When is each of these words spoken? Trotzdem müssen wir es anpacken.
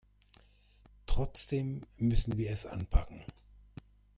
Trotzdem 1.05 1.83
müssen 1.97 2.35
wir 2.35 2.49
es 2.49 2.65
anpacken. 2.65 3.23